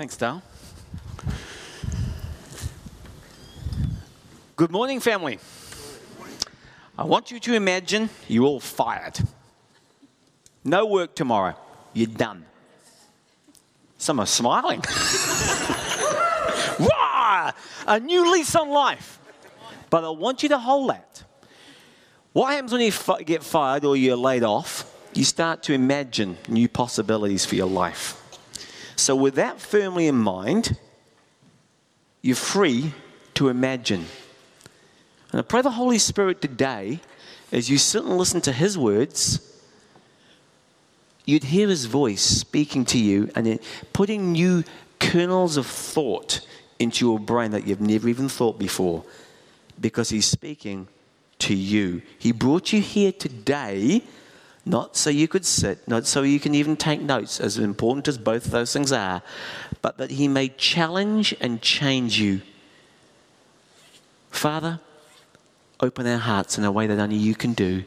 [0.00, 0.42] Thanks, Dale.
[4.56, 5.38] Good morning, family.
[6.96, 9.20] I want you to imagine you're all fired.
[10.64, 11.54] No work tomorrow.
[11.92, 12.46] You're done.
[13.98, 14.82] Some are smiling.
[17.86, 19.18] A new lease on life.
[19.90, 21.24] But I want you to hold that.
[22.32, 22.92] What happens when you
[23.26, 24.90] get fired or you're laid off?
[25.12, 28.19] You start to imagine new possibilities for your life.
[29.00, 30.76] So, with that firmly in mind,
[32.20, 32.92] you're free
[33.32, 34.04] to imagine.
[35.32, 37.00] And I pray the Holy Spirit today,
[37.50, 39.40] as you sit and listen to His words,
[41.24, 43.58] you'd hear His voice speaking to you and
[43.94, 44.64] putting new
[44.98, 46.46] kernels of thought
[46.78, 49.02] into your brain that you've never even thought before
[49.80, 50.88] because He's speaking
[51.38, 52.02] to you.
[52.18, 54.02] He brought you here today
[54.64, 58.18] not so you could sit, not so you can even take notes, as important as
[58.18, 59.22] both those things are,
[59.82, 62.42] but that He may challenge and change you.
[64.30, 64.80] Father,
[65.80, 67.84] open our hearts in a way that only you can do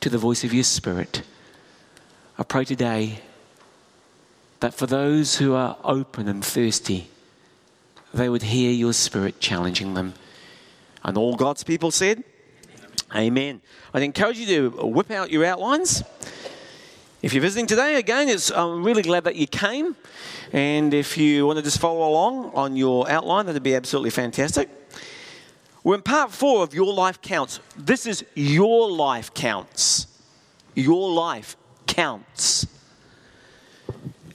[0.00, 1.22] to the voice of your Spirit.
[2.38, 3.20] I pray today
[4.60, 7.08] that for those who are open and thirsty,
[8.14, 10.14] they would hear your Spirit challenging them.
[11.02, 12.24] And all God's people said,
[13.14, 13.60] Amen.
[13.94, 16.02] I'd encourage you to whip out your outlines.
[17.22, 19.96] If you're visiting today, again, it's, I'm really glad that you came.
[20.52, 24.68] And if you want to just follow along on your outline, that'd be absolutely fantastic.
[25.82, 27.60] We're in part four of Your Life Counts.
[27.76, 30.08] This is Your Life Counts.
[30.74, 32.66] Your life counts.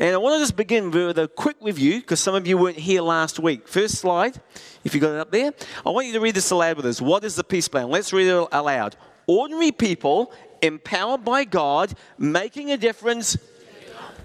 [0.02, 2.76] And I want to just begin with a quick review because some of you weren't
[2.76, 3.68] here last week.
[3.68, 4.42] First slide,
[4.84, 5.54] if you got it up there.
[5.86, 7.00] I want you to read this aloud with us.
[7.00, 7.88] What is the peace plan?
[7.88, 8.96] Let's read it aloud.
[9.28, 13.38] Ordinary people empowered by God, making a difference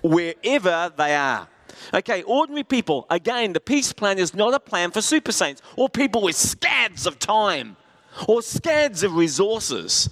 [0.00, 1.46] wherever they are.
[1.92, 3.06] Okay, ordinary people.
[3.10, 7.06] Again, the peace plan is not a plan for super saints or people with scads
[7.06, 7.76] of time
[8.26, 10.08] or scads of resources.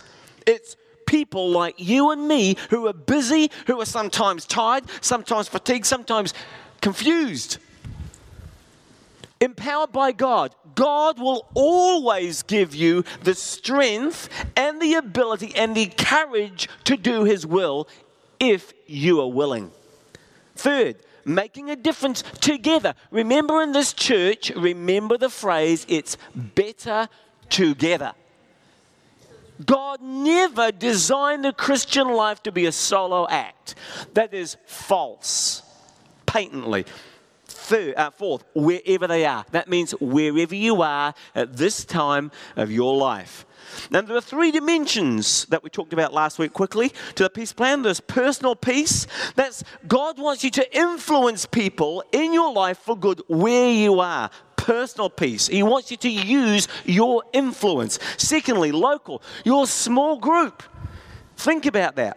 [0.46, 0.76] It's
[1.14, 6.34] people like you and me who are busy, who are sometimes tired, sometimes fatigued, sometimes
[6.80, 7.58] confused.
[9.40, 15.86] Empowered by God, God will always give you the strength and the ability and the
[15.86, 17.86] courage to do His will
[18.40, 19.70] if you are willing.
[20.56, 22.94] Third, making a difference together.
[23.12, 27.08] Remember in this church, remember the phrase, it's better
[27.50, 28.14] together.
[29.64, 33.74] God never designed the Christian life to be a solo act.
[34.14, 35.62] That is false,
[36.26, 36.86] patently.
[37.46, 39.44] Third, uh, fourth, wherever they are.
[39.52, 43.46] That means wherever you are at this time of your life.
[43.90, 47.52] Now, there are three dimensions that we talked about last week quickly to the peace
[47.52, 47.82] plan.
[47.82, 49.06] There's personal peace.
[49.34, 54.30] That's God wants you to influence people in your life for good where you are.
[54.64, 55.46] Personal peace.
[55.46, 57.98] He wants you to use your influence.
[58.16, 59.22] Secondly, local.
[59.44, 60.62] Your small group.
[61.36, 62.16] Think about that.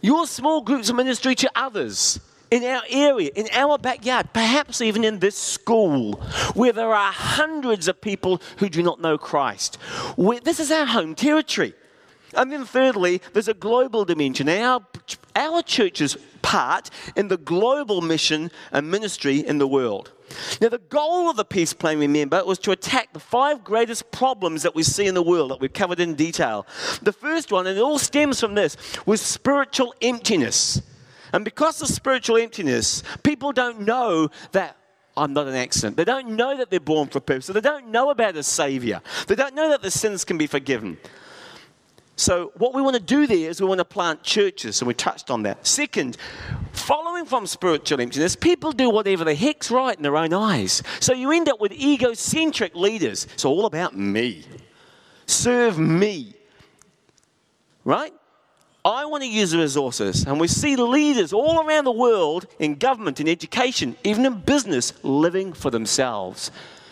[0.00, 2.20] Your small group's of ministry to others
[2.52, 6.12] in our area, in our backyard, perhaps even in this school,
[6.54, 9.76] where there are hundreds of people who do not know Christ.
[10.44, 11.74] This is our home territory.
[12.34, 14.48] And then, thirdly, there's a global dimension.
[14.48, 14.86] Our,
[15.34, 20.12] our church's part in the global mission and ministry in the world.
[20.60, 24.62] Now, the goal of the peace plan, remember, was to attack the five greatest problems
[24.62, 26.66] that we see in the world that we've covered in detail.
[27.02, 28.76] The first one, and it all stems from this,
[29.06, 30.82] was spiritual emptiness.
[31.32, 34.76] And because of spiritual emptiness, people don't know that
[35.16, 35.96] I'm not an accident.
[35.96, 37.48] They don't know that they're born for a purpose.
[37.48, 39.02] They don't know about a Savior.
[39.26, 40.98] They don't know that their sins can be forgiven.
[42.20, 44.92] So, what we want to do there is we want to plant churches, and we
[44.92, 45.66] touched on that.
[45.66, 46.18] Second,
[46.72, 50.82] following from spiritual emptiness, people do whatever the heck's right in their own eyes.
[51.00, 53.26] So, you end up with egocentric leaders.
[53.32, 54.44] It's all about me.
[55.24, 56.34] Serve me.
[57.84, 58.12] Right?
[58.84, 60.26] I want to use the resources.
[60.26, 64.92] And we see leaders all around the world in government, in education, even in business,
[65.02, 66.50] living for themselves.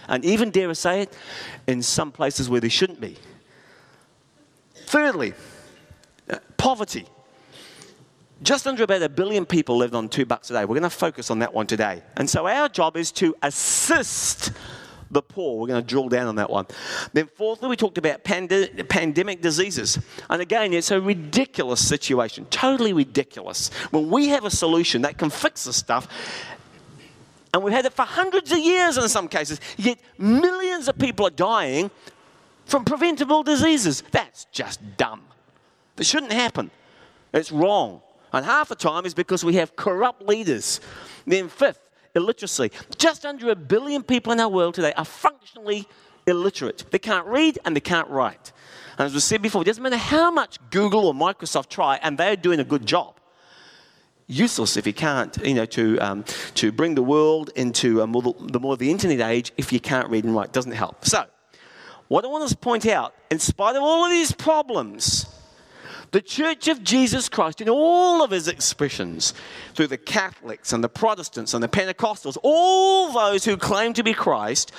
[0.08, 1.14] And even, dare I say it,
[1.66, 3.18] in some places where they shouldn't be.
[4.88, 5.34] Thirdly,
[6.30, 7.04] uh, poverty.
[8.42, 10.60] Just under about a billion people live on two bucks a day.
[10.60, 12.02] We're going to focus on that one today.
[12.16, 14.50] And so our job is to assist
[15.10, 15.60] the poor.
[15.60, 16.66] We're going to drill down on that one.
[17.12, 19.98] Then, fourthly, we talked about pande- pandemic diseases.
[20.30, 23.68] And again, it's a ridiculous situation, totally ridiculous.
[23.90, 26.08] When we have a solution that can fix this stuff,
[27.52, 31.26] and we've had it for hundreds of years in some cases, yet millions of people
[31.26, 31.90] are dying
[32.68, 34.02] from preventable diseases.
[34.12, 35.22] That's just dumb.
[35.96, 36.70] That shouldn't happen.
[37.32, 38.02] It's wrong.
[38.32, 40.80] And half the time is because we have corrupt leaders.
[41.26, 41.80] Then, fifth,
[42.14, 42.70] illiteracy.
[42.96, 45.88] Just under a billion people in our world today are functionally
[46.26, 46.84] illiterate.
[46.90, 48.52] They can't read and they can't write.
[48.98, 52.18] And as we said before, it doesn't matter how much Google or Microsoft try, and
[52.18, 53.14] they're doing a good job.
[54.26, 56.24] Useless if you can't, you know, to, um,
[56.54, 60.24] to bring the world into more, the more the internet age if you can't read
[60.24, 60.52] and write.
[60.52, 61.06] Doesn't help.
[61.06, 61.24] So,
[62.08, 65.26] what I want to point out, in spite of all of these problems,
[66.10, 69.34] the Church of Jesus Christ, in all of his expressions,
[69.74, 74.14] through the Catholics and the Protestants and the Pentecostals, all those who claim to be
[74.14, 74.72] Christ,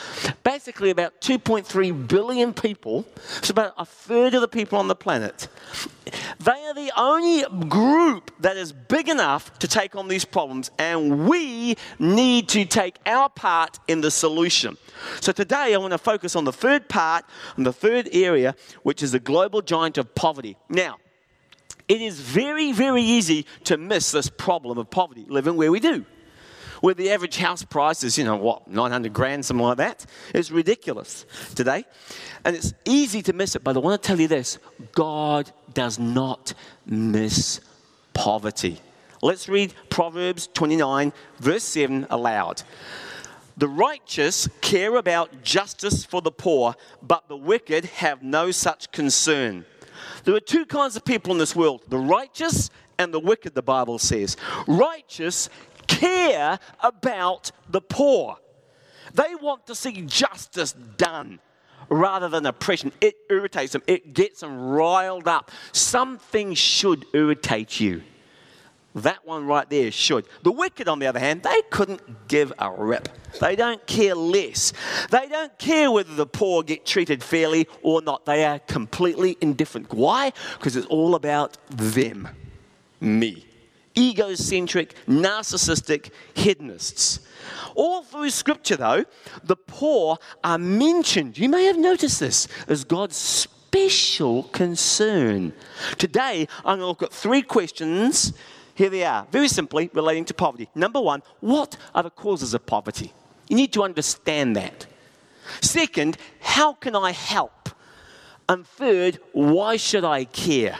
[0.43, 3.05] basically about 2.3 billion people,
[3.37, 5.47] it's about a third of the people on the planet,
[6.39, 11.27] they are the only group that is big enough to take on these problems, and
[11.27, 14.77] we need to take our part in the solution.
[15.21, 17.25] So today I want to focus on the third part,
[17.57, 20.57] on the third area, which is the global giant of poverty.
[20.67, 20.97] Now,
[21.89, 26.05] it is very, very easy to miss this problem of poverty, living where we do.
[26.81, 30.05] Where the average house price is, you know, what, 900 grand, something like that.
[30.33, 31.25] It's ridiculous
[31.55, 31.83] today.
[32.45, 34.59] And it's easy to miss it, but I want to tell you this
[34.93, 36.53] God does not
[36.85, 37.59] miss
[38.13, 38.79] poverty.
[39.21, 42.61] Let's read Proverbs 29, verse 7 aloud.
[43.57, 49.65] The righteous care about justice for the poor, but the wicked have no such concern.
[50.29, 53.63] There are two kinds of people in this world the righteous and the wicked, the
[53.63, 54.37] Bible says.
[54.67, 55.49] Righteous
[55.87, 58.37] care about the poor,
[59.11, 61.39] they want to see justice done
[61.89, 62.91] rather than oppression.
[63.01, 65.49] It irritates them, it gets them riled up.
[65.71, 68.03] Something should irritate you.
[68.95, 70.25] That one right there should.
[70.41, 73.07] The wicked, on the other hand, they couldn't give a rip.
[73.39, 74.73] They don't care less.
[75.11, 78.25] They don't care whether the poor get treated fairly or not.
[78.25, 79.93] They are completely indifferent.
[79.93, 80.33] Why?
[80.57, 82.27] Because it's all about them,
[82.99, 83.45] me.
[83.95, 87.19] Egocentric, narcissistic hedonists.
[87.75, 89.05] All through Scripture, though,
[89.43, 91.37] the poor are mentioned.
[91.37, 95.53] You may have noticed this as God's special concern.
[95.97, 98.33] Today, I'm going to look at three questions
[98.79, 100.69] here they are, very simply relating to poverty.
[100.73, 103.11] Number one, what are the causes of poverty?
[103.49, 104.85] You need to understand that.
[105.59, 107.67] Second, how can I help?
[108.47, 110.77] And third, why should I care?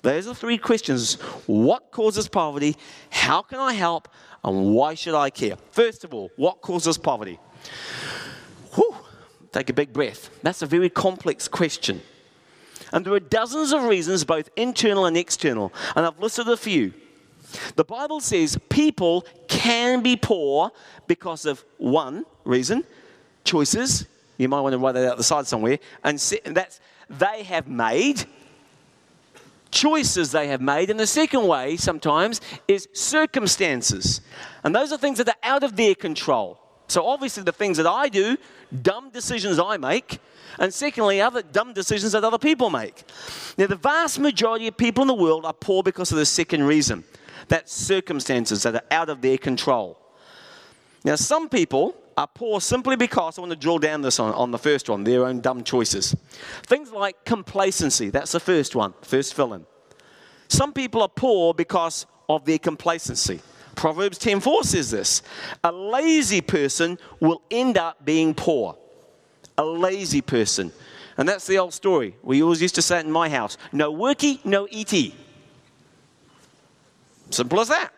[0.00, 1.20] Those are three questions.
[1.44, 2.74] What causes poverty?
[3.10, 4.08] How can I help?
[4.42, 5.56] And why should I care?
[5.72, 7.38] First of all, what causes poverty?
[8.76, 8.96] Whew,
[9.52, 10.30] take a big breath.
[10.42, 12.00] That's a very complex question.
[12.94, 15.70] And there are dozens of reasons, both internal and external.
[15.94, 16.94] And I've listed a few.
[17.76, 20.70] The Bible says people can be poor
[21.06, 22.84] because of one reason,
[23.44, 24.06] choices.
[24.38, 25.78] You might want to write that out the side somewhere.
[26.04, 28.24] And that's they have made
[29.70, 30.90] choices they have made.
[30.90, 34.20] And the second way sometimes is circumstances.
[34.64, 36.58] And those are things that are out of their control.
[36.88, 38.36] So obviously the things that I do,
[38.82, 40.18] dumb decisions I make,
[40.58, 43.04] and secondly, other dumb decisions that other people make.
[43.58, 46.62] Now, the vast majority of people in the world are poor because of the second
[46.62, 47.04] reason.
[47.48, 49.98] That's circumstances that are out of their control.
[51.04, 54.50] Now, some people are poor simply because I want to drill down this on, on
[54.50, 56.16] the first one, their own dumb choices.
[56.64, 59.66] Things like complacency, that's the first one, first fill in.
[60.48, 63.40] Some people are poor because of their complacency.
[63.74, 65.22] Proverbs 10:4 says this.
[65.62, 68.76] A lazy person will end up being poor.
[69.58, 70.72] A lazy person.
[71.18, 72.16] And that's the old story.
[72.22, 73.56] We always used to say it in my house.
[73.72, 75.14] No worky, no eaty.
[77.30, 77.92] Simple as that.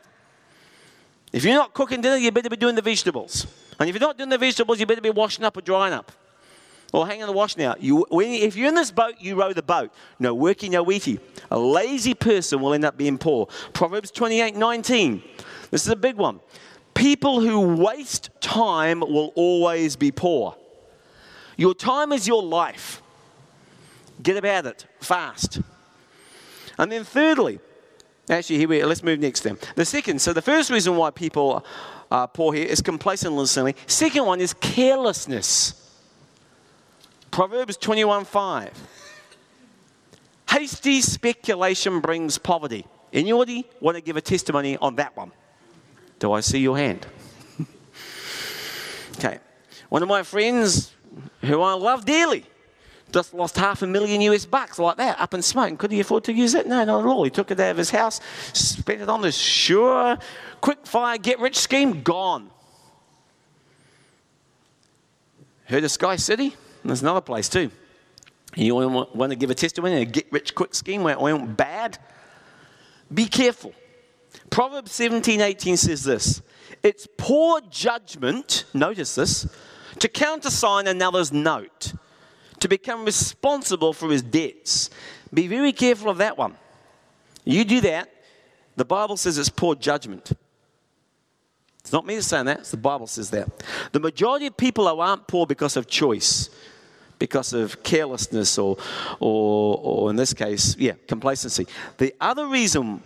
[1.32, 3.46] If you're not cooking dinner, you better be doing the vegetables.
[3.78, 6.10] And if you're not doing the vegetables, you better be washing up or drying up.
[6.92, 7.82] Or hanging the washing out.
[7.82, 9.92] You, when, if you're in this boat, you row the boat.
[10.18, 11.20] No working, no eaty.
[11.50, 13.46] A lazy person will end up being poor.
[13.74, 15.22] Proverbs 28 19.
[15.70, 16.40] This is a big one.
[16.94, 20.56] People who waste time will always be poor.
[21.58, 23.02] Your time is your life.
[24.22, 25.60] Get about it fast.
[26.78, 27.60] And then, thirdly,
[28.30, 28.86] Actually, here we are.
[28.86, 29.58] let's move next then.
[29.74, 31.64] The second, so the first reason why people
[32.10, 33.74] are poor here is listening.
[33.86, 35.74] Second one is carelessness.
[37.30, 38.70] Proverbs 21:5.
[40.50, 42.86] Hasty speculation brings poverty.
[43.12, 45.32] Anybody want to give a testimony on that one?
[46.18, 47.06] Do I see your hand?
[49.18, 49.38] okay.
[49.88, 50.92] One of my friends
[51.42, 52.44] who I love dearly
[53.12, 55.78] just lost half a million US bucks like that up in smoke.
[55.78, 56.66] Could he afford to use it?
[56.66, 57.24] No, not at all.
[57.24, 58.20] He took it out of his house,
[58.52, 60.18] spent it on this sure,
[60.60, 62.50] quick fire, get rich scheme, gone.
[65.64, 66.56] Heard of Sky City?
[66.84, 67.70] There's another place too.
[68.54, 71.98] You want to give a testimony, a get rich quick scheme where it went bad?
[73.12, 73.74] Be careful.
[74.50, 76.42] Proverbs 17 18 says this
[76.82, 79.46] It's poor judgment, notice this,
[79.98, 81.92] to countersign another's note,
[82.60, 84.90] to become responsible for his debts.
[85.32, 86.56] Be very careful of that one.
[87.44, 88.12] You do that,
[88.76, 90.32] the Bible says it's poor judgment.
[91.80, 93.48] It's not me saying that, it's the Bible says that.
[93.92, 96.50] The majority of people who aren't poor because of choice,
[97.18, 98.76] because of carelessness, or,
[99.20, 101.66] or, or in this case, yeah, complacency.
[101.96, 103.02] The other reason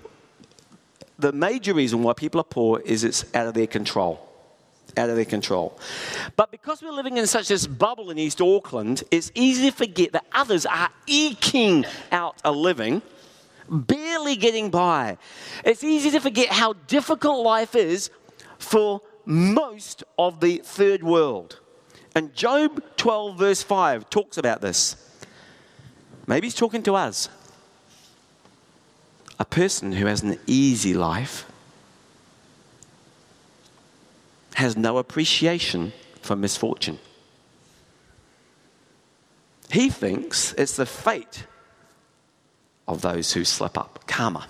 [1.23, 4.28] the major reason why people are poor is it's out of their control.
[4.96, 5.78] Out of their control.
[6.37, 10.12] But because we're living in such this bubble in East Auckland, it's easy to forget
[10.12, 13.00] that others are eking out a living,
[13.68, 15.16] barely getting by.
[15.64, 18.11] It's easy to forget how difficult life is
[18.58, 21.58] for most of the third world.
[22.14, 24.96] And Job 12, verse 5, talks about this.
[26.26, 27.28] Maybe he's talking to us
[29.38, 31.46] a person who has an easy life
[34.62, 36.99] has no appreciation for misfortune.
[39.71, 41.47] He thinks it's the fate
[42.87, 44.47] of those who slip up, karma.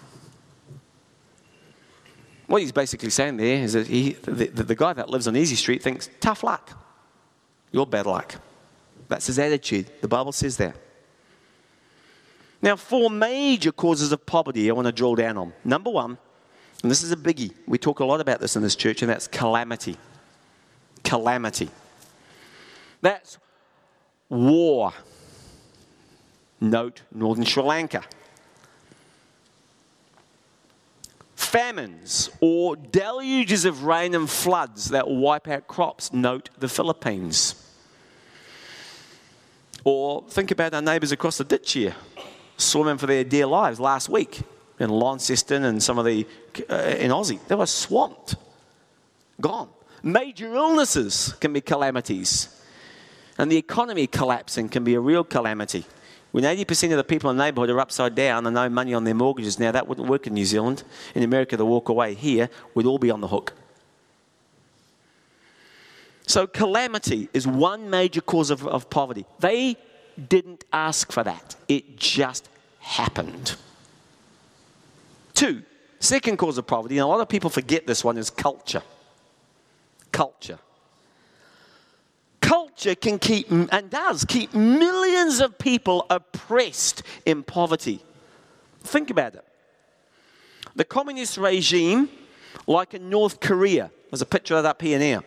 [2.47, 5.57] What he's basically saying there is that he, the, the, guy that lives on Easy
[5.57, 6.79] Street thinks, tough luck.
[7.71, 8.35] You're bad luck.
[9.09, 9.87] That's his attitude.
[10.03, 10.77] The Bible says that.
[12.61, 15.55] Now, four major causes of poverty I want to drill down on.
[15.65, 16.19] Number one,
[16.83, 19.11] and this is a biggie, we talk a lot about this in this church, and
[19.11, 19.97] that's calamity.
[21.05, 21.69] Calamity.
[23.01, 23.39] That's
[24.29, 24.93] war.
[26.61, 28.03] Note northern Sri Lanka.
[31.37, 36.13] Famines or deluges of rain and floods that wipe out crops.
[36.13, 37.55] Note the Philippines.
[39.85, 41.95] Or think about our neighbours across the ditch here
[42.57, 44.43] swimming for their dear lives last week
[44.79, 46.27] in Launceston and some of the
[46.71, 47.39] uh, in Aussie.
[47.49, 48.37] They were swamped,
[49.41, 49.69] gone.
[50.03, 52.49] Major illnesses can be calamities,
[53.39, 55.85] and the economy collapsing can be a real calamity.
[56.33, 59.05] When 80% of the people in the neighbourhood are upside down and no money on
[59.05, 60.83] their mortgages now, that wouldn't work in New Zealand.
[61.15, 63.53] In America, the walk away here we'd all be on the hook.
[66.27, 69.27] So, calamity is one major cause of, of poverty.
[69.41, 69.77] They
[70.29, 72.49] didn't ask for that, it just
[72.81, 73.57] happened.
[75.43, 75.65] Two,
[75.99, 78.85] second cause of poverty, and a lot of people forget this one, is culture.
[80.13, 80.61] Culture.
[82.41, 88.05] Culture can keep, and does keep, millions of people oppressed in poverty.
[88.85, 89.45] Think about it.
[90.77, 92.09] The communist regime,
[92.69, 95.25] like in North Korea, there's a picture of that up here now.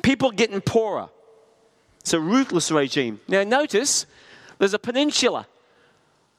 [0.00, 1.10] People getting poorer,
[2.00, 3.20] it's a ruthless regime.
[3.28, 4.06] Now, notice
[4.58, 5.46] there's a peninsula.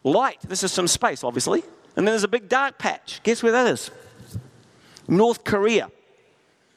[0.04, 0.40] Light.
[0.42, 1.64] This is some space, obviously.
[1.98, 3.22] And then there's a big dark patch.
[3.24, 3.90] Guess where that is?
[5.08, 5.90] North Korea.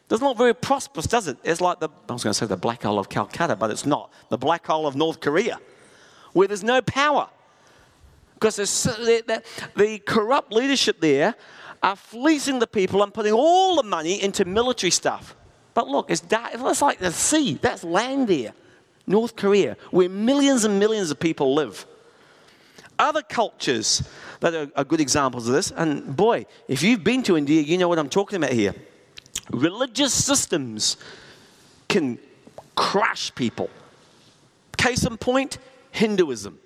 [0.09, 1.37] Doesn't look very prosperous, does it?
[1.45, 3.87] It's like the, I was going to say the black hole of Calcutta, but it's
[3.87, 4.11] not.
[4.31, 5.61] The black hole of North Korea,
[6.33, 7.29] where there's no power.
[8.35, 9.43] Because the,
[9.77, 11.35] the corrupt leadership there
[11.83, 15.37] are fleecing the people and putting all the money into military stuff.
[15.75, 17.59] But look, it's, dark, it's like the sea.
[17.61, 18.55] That's land there.
[19.07, 21.85] North Korea, where millions and millions of people live.
[22.99, 24.03] Other cultures
[24.41, 27.79] that are, are good examples of this, and boy, if you've been to India, you
[27.79, 28.75] know what I'm talking about here.
[29.51, 30.97] Religious systems
[31.89, 32.19] can
[32.75, 33.69] crush people.
[34.77, 35.59] Case in point,
[35.93, 36.59] Hinduism.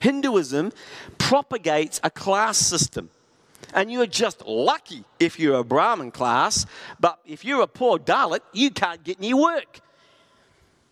[0.00, 0.72] Hinduism
[1.18, 3.10] propagates a class system.
[3.74, 6.64] And you're just lucky if you're a Brahmin class,
[6.98, 9.80] but if you're a poor Dalit, you can't get any work.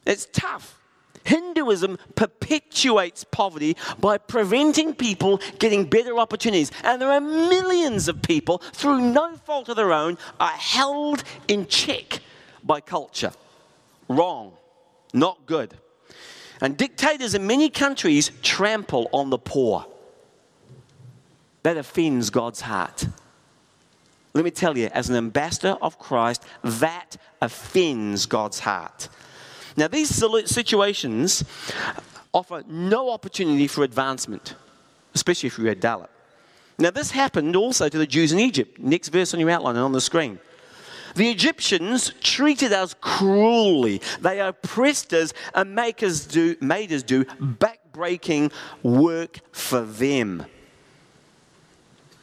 [0.04, 0.78] It's tough.
[1.26, 6.70] Hinduism perpetuates poverty by preventing people getting better opportunities.
[6.84, 11.66] And there are millions of people, through no fault of their own, are held in
[11.66, 12.20] check
[12.62, 13.32] by culture.
[14.08, 14.52] Wrong.
[15.12, 15.74] Not good.
[16.60, 19.84] And dictators in many countries trample on the poor.
[21.64, 23.06] That offends God's heart.
[24.32, 29.08] Let me tell you, as an ambassador of Christ, that offends God's heart.
[29.76, 30.08] Now, these
[30.46, 31.44] situations
[32.32, 34.54] offer no opportunity for advancement,
[35.14, 36.08] especially if you're a Dalit.
[36.78, 38.78] Now, this happened also to the Jews in Egypt.
[38.78, 40.38] Next verse on your outline and on the screen.
[41.14, 44.02] The Egyptians treated us cruelly.
[44.20, 48.52] They oppressed us and make us do, made us do backbreaking
[48.82, 50.44] work for them.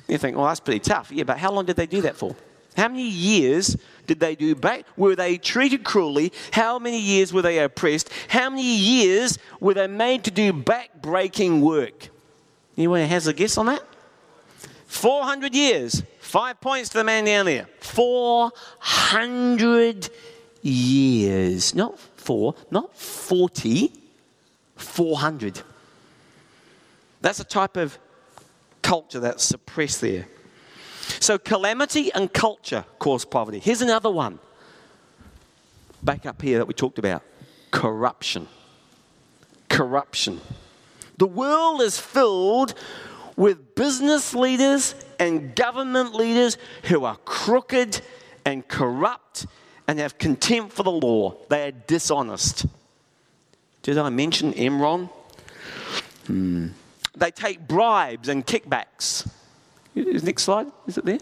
[0.08, 1.12] You think, well, that's pretty tough.
[1.12, 2.36] Yeah, but how long did they do that for?
[2.76, 3.78] How many years
[4.08, 4.86] did they do back?
[4.98, 6.34] Were they treated cruelly?
[6.52, 8.10] How many years were they oppressed?
[8.28, 12.10] How many years were they made to do back-breaking work?
[12.78, 13.84] Anyone has a guess on that?
[14.88, 16.04] 400 years.
[16.20, 17.68] Five points to the man down there.
[17.80, 20.10] 400
[20.62, 21.76] years.
[21.76, 23.92] Not four, not 40,
[24.76, 25.62] 400.
[27.22, 27.98] That's a type of
[28.82, 30.28] culture that's suppressed there.
[31.24, 33.60] So, calamity and culture cause poverty.
[33.60, 34.40] Here's another one.
[36.04, 37.24] Back up here that we talked about
[37.72, 38.50] corruption.
[39.70, 40.42] Corruption.
[41.20, 42.74] The world is filled
[43.38, 48.02] with business leaders and government leaders who are crooked
[48.44, 49.46] and corrupt
[49.88, 51.38] and have contempt for the law.
[51.48, 52.66] They are dishonest.
[53.82, 55.10] Did I mention Enron?
[56.28, 56.68] Hmm.
[57.16, 59.26] They take bribes and kickbacks.
[59.96, 61.20] Next slide, is it there?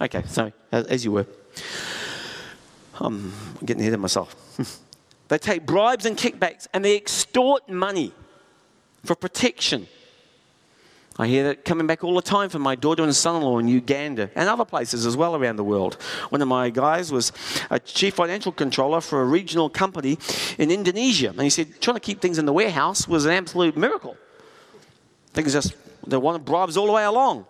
[0.00, 1.26] Okay, sorry, as you were.
[3.00, 3.32] I'm
[3.64, 4.34] getting ahead of myself.
[5.28, 8.12] they take bribes and kickbacks and they extort money
[9.04, 9.86] for protection
[11.18, 13.58] I hear that coming back all the time from my daughter and son in law
[13.58, 15.94] in Uganda and other places as well around the world.
[16.30, 17.32] One of my guys was
[17.70, 20.18] a chief financial controller for a regional company
[20.56, 21.28] in Indonesia.
[21.28, 24.16] And he said, trying to keep things in the warehouse was an absolute miracle.
[25.34, 25.74] Things just,
[26.06, 27.46] they wanted bribes all the way along.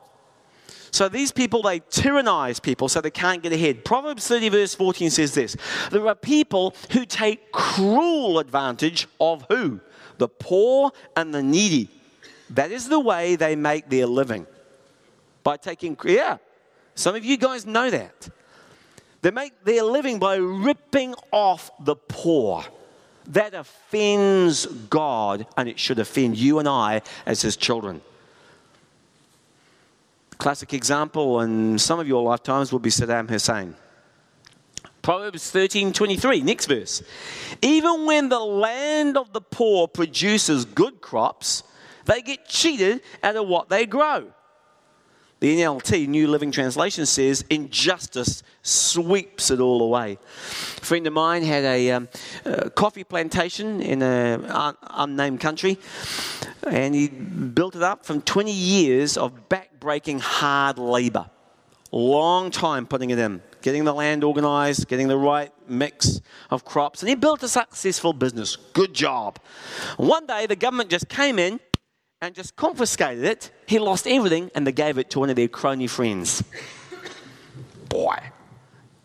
[0.93, 3.83] So these people, they tyrannize people so they can't get ahead.
[3.83, 5.57] Proverbs 30, verse 14 says this
[5.91, 9.81] There are people who take cruel advantage of who?
[10.19, 11.89] The poor and the needy.
[12.51, 14.47] That is the way they make their living.
[15.43, 16.37] By taking, yeah,
[16.95, 18.29] some of you guys know that.
[19.23, 22.65] They make their living by ripping off the poor.
[23.29, 28.03] That offends God, and it should offend you and I as His children.
[30.43, 33.77] Classic example in some of your lifetimes will be Saddam Hussein.
[35.01, 37.01] Proverbs 13 23, next verse.
[37.63, 41.63] Even when the land of the poor produces good crops,
[42.07, 44.33] they get cheated out of what they grow.
[45.43, 50.13] The NLT, New Living Translation, says injustice sweeps it all away.
[50.13, 52.09] A friend of mine had a, um,
[52.45, 55.81] a coffee plantation in an un- unnamed country,
[56.65, 61.29] and he built it up from 20 years of back-breaking hard labor.
[61.91, 67.03] Long time putting it in, getting the land organized, getting the right mix of crops,
[67.03, 68.55] and he built a successful business.
[68.75, 69.41] Good job.
[69.97, 71.59] One day, the government just came in
[72.23, 75.49] and just confiscated it, he lost everything and they gave it to one of their
[75.49, 76.43] crony friends.
[77.89, 78.17] Boy,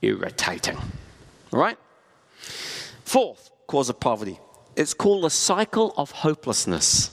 [0.04, 0.78] irritating.
[1.52, 1.78] All right?
[3.04, 4.40] Fourth cause of poverty
[4.76, 7.10] it's called the cycle of hopelessness.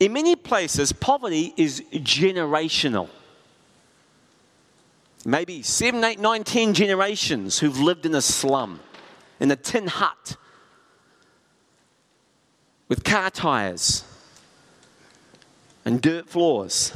[0.00, 3.10] In many places, poverty is generational.
[5.26, 8.80] Maybe seven, eight, nine, ten generations who've lived in a slum,
[9.38, 10.36] in a tin hut,
[12.88, 14.02] with car tires,
[15.88, 16.92] and dirt floors.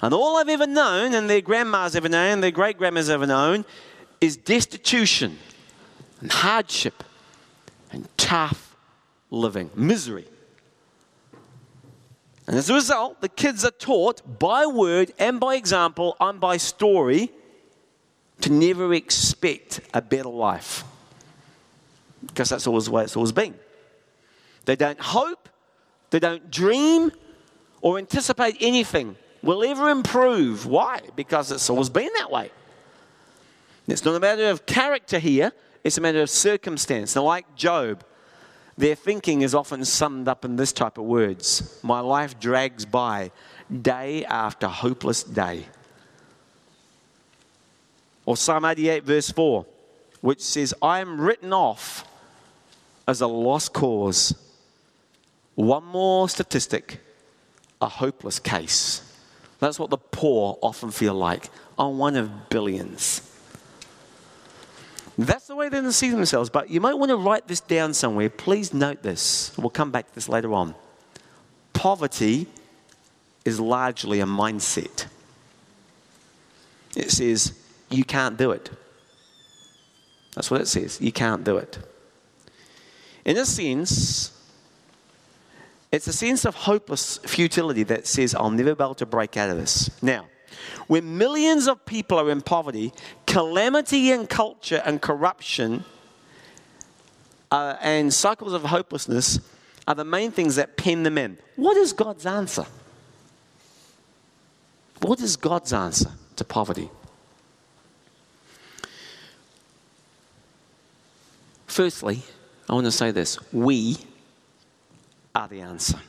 [0.00, 3.26] And all I've ever known, and their grandmas ever known, and their great grandmas ever
[3.26, 3.64] known,
[4.20, 5.36] is destitution
[6.20, 7.02] and hardship
[7.90, 8.76] and tough
[9.28, 10.24] living, misery.
[12.46, 16.58] And as a result, the kids are taught by word and by example and by
[16.58, 17.32] story
[18.40, 20.84] to never expect a better life.
[22.24, 23.56] Because that's always the way it's always been.
[24.64, 25.48] They don't hope,
[26.10, 27.10] they don't dream,
[27.86, 30.66] or anticipate anything will ever improve.
[30.66, 30.98] Why?
[31.14, 32.50] Because it's always been that way.
[33.86, 35.52] It's not a matter of character here,
[35.84, 37.14] it's a matter of circumstance.
[37.14, 38.02] Now, like Job,
[38.76, 43.30] their thinking is often summed up in this type of words My life drags by
[43.70, 45.66] day after hopeless day.
[48.24, 49.64] Or Psalm 88, verse 4,
[50.22, 52.04] which says, I am written off
[53.06, 54.34] as a lost cause.
[55.54, 57.05] One more statistic
[57.80, 59.02] a hopeless case.
[59.58, 61.50] That's what the poor often feel like.
[61.78, 63.22] I'm one of billions.
[65.18, 66.50] That's the way they see themselves.
[66.50, 68.28] But you might want to write this down somewhere.
[68.28, 69.52] Please note this.
[69.56, 70.74] We'll come back to this later on.
[71.72, 72.46] Poverty
[73.44, 75.06] is largely a mindset.
[76.94, 77.58] It says,
[77.88, 78.70] you can't do it.
[80.34, 81.00] That's what it says.
[81.00, 81.78] You can't do it.
[83.24, 84.35] In a sense,
[85.92, 89.50] it's a sense of hopeless futility that says, I'll never be able to break out
[89.50, 89.90] of this.
[90.02, 90.26] Now,
[90.86, 92.92] when millions of people are in poverty,
[93.26, 95.84] calamity and culture and corruption
[97.50, 99.40] uh, and cycles of hopelessness
[99.86, 101.38] are the main things that pen them in.
[101.54, 102.66] What is God's answer?
[105.02, 106.90] What is God's answer to poverty?
[111.66, 112.22] Firstly,
[112.68, 113.98] I want to say this we
[115.36, 116.00] are the answer.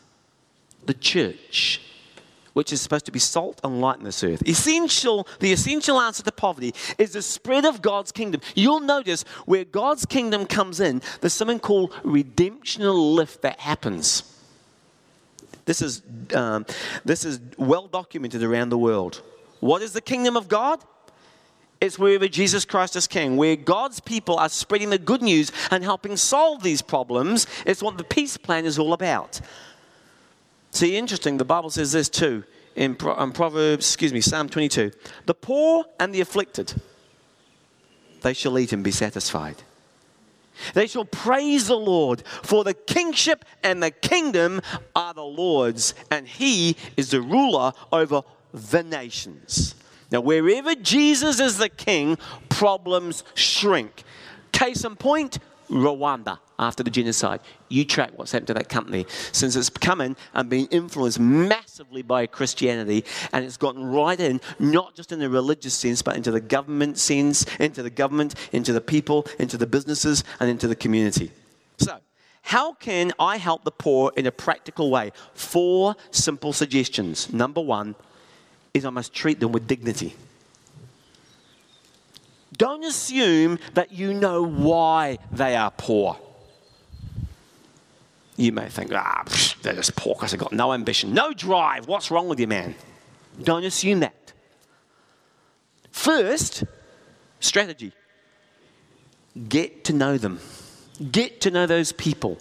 [0.86, 1.82] The church,
[2.54, 4.48] which is supposed to be salt and light in this earth.
[4.48, 8.42] Essential, the essential answer to poverty is the spread of God's kingdom.
[8.56, 14.24] You'll notice where God's kingdom comes in, there's something called redemptional lift that happens.
[15.66, 16.02] This is,
[16.34, 16.66] um,
[17.04, 19.22] this is well documented around the world.
[19.60, 20.82] What is the kingdom of God?
[21.80, 25.84] It's wherever Jesus Christ is king, where God's people are spreading the good news and
[25.84, 27.46] helping solve these problems.
[27.66, 29.40] It's what the peace plan is all about.
[30.72, 32.44] See, interesting, the Bible says this too
[32.78, 34.92] in, in um, Proverbs, excuse me, Psalm 22.
[35.26, 36.80] The poor and the afflicted,
[38.22, 39.64] they shall eat and be satisfied.
[40.74, 44.62] They shall praise the Lord, for the kingship and the kingdom
[44.96, 49.76] are the Lord's, and he is the ruler over the nations.
[50.12, 52.18] Now, wherever Jesus is the king,
[52.50, 54.04] problems shrink.
[54.52, 55.40] Case in point,
[55.70, 57.42] Rwanda after the genocide.
[57.70, 62.02] You track what's happened to that company since it's come in and been influenced massively
[62.02, 66.32] by Christianity, and it's gotten right in, not just in the religious sense, but into
[66.32, 70.76] the government sense, into the government, into the people, into the businesses, and into the
[70.76, 71.32] community.
[71.78, 72.00] So,
[72.42, 75.12] how can I help the poor in a practical way?
[75.34, 77.32] Four simple suggestions.
[77.32, 77.96] Number one
[78.78, 80.16] is I must treat them with dignity.
[82.58, 86.18] Don't assume that you know why they are poor.
[88.36, 89.24] You may think, ah,
[89.62, 91.88] they're just poor because they've got no ambition, no drive.
[91.88, 92.76] What's wrong with you, man?
[93.44, 94.34] Don't assume that.
[95.92, 96.64] First,
[97.40, 97.92] strategy
[99.50, 100.40] get to know them,
[101.12, 102.38] get to know those people.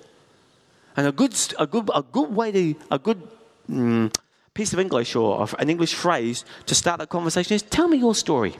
[0.96, 3.22] And a good, a good, a good way to, a good
[3.70, 4.14] mm,
[4.56, 8.14] piece of English or an English phrase to start that conversation is tell me your
[8.14, 8.56] story.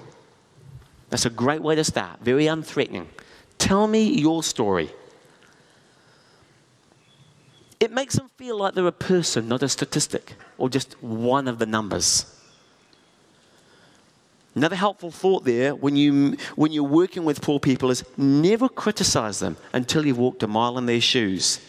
[1.09, 3.06] That's a great way to start, very unthreatening.
[3.56, 4.90] Tell me your story.
[7.80, 11.59] It makes them feel like they're a person, not a statistic, or just one of
[11.59, 12.26] the numbers.
[14.54, 19.38] Another helpful thought there when, you, when you're working with poor people is never criticize
[19.38, 21.61] them until you've walked a mile in their shoes.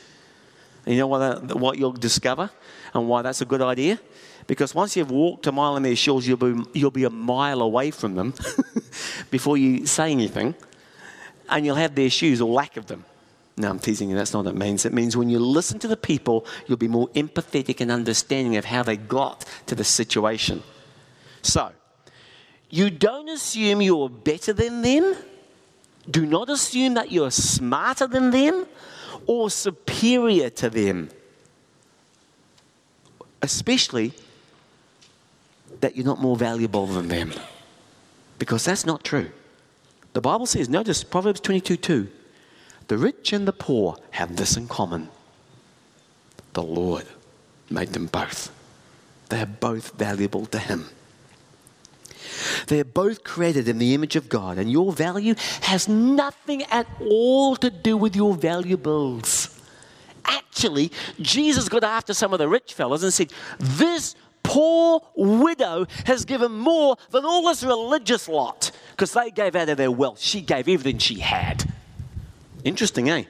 [0.85, 2.49] And you know what, that, what you'll discover
[2.93, 3.99] and why that's a good idea?
[4.47, 7.61] Because once you've walked a mile in their shoes, you'll be, you'll be a mile
[7.61, 8.33] away from them
[9.29, 10.55] before you say anything,
[11.49, 13.03] and you'll have their shoes or lack of them.
[13.57, 14.15] No, I'm teasing you.
[14.15, 14.85] That's not what it means.
[14.85, 18.65] It means when you listen to the people, you'll be more empathetic and understanding of
[18.65, 20.63] how they got to the situation.
[21.41, 21.71] So,
[22.69, 25.15] you don't assume you're better than them.
[26.09, 28.65] Do not assume that you're smarter than them
[29.25, 31.09] or superior to them.
[33.41, 34.13] Especially
[35.81, 37.33] that you're not more valuable than them.
[38.39, 39.31] Because that's not true.
[40.13, 42.07] The Bible says, notice Proverbs 22 2,
[42.87, 45.09] the rich and the poor have this in common.
[46.53, 47.05] The Lord
[47.69, 48.51] made them both.
[49.29, 50.89] They are both valuable to Him.
[52.67, 56.87] They are both created in the image of God, and your value has nothing at
[56.99, 59.59] all to do with your valuables.
[60.25, 64.15] Actually, Jesus got after some of the rich fellows and said, This
[64.47, 69.77] poor widow has given more than all this religious lot because they gave out of
[69.77, 70.19] their wealth.
[70.19, 71.69] She gave everything she had.
[72.63, 73.25] Interesting, eh?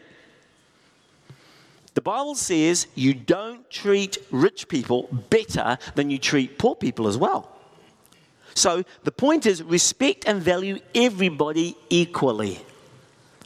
[1.96, 7.18] The Bible says you don't treat rich people better than you treat poor people as
[7.18, 7.52] well.
[8.54, 12.60] So the point is respect and value everybody equally.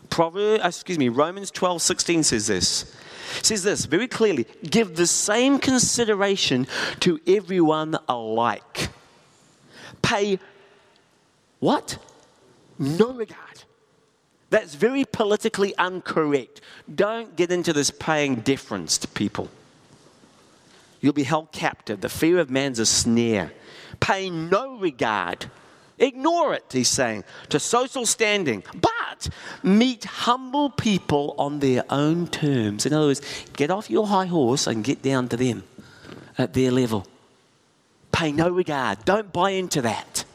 [0.09, 2.95] Proverbs, excuse me, Romans 12, 16 says this.
[3.41, 6.67] Says this very clearly give the same consideration
[6.99, 8.89] to everyone alike.
[10.01, 10.39] Pay
[11.59, 11.97] what?
[12.79, 13.63] No regard.
[14.49, 16.59] That's very politically incorrect.
[16.93, 19.49] Don't get into this paying deference to people.
[20.99, 22.01] You'll be held captive.
[22.01, 23.53] The fear of man's a snare.
[23.99, 25.49] Pay no regard
[26.01, 28.63] Ignore it, he's saying, to social standing.
[28.73, 29.29] But
[29.61, 32.87] meet humble people on their own terms.
[32.87, 33.21] In other words,
[33.53, 35.63] get off your high horse and get down to them
[36.39, 37.05] at their level.
[38.11, 39.05] Pay no regard.
[39.05, 40.25] Don't buy into that.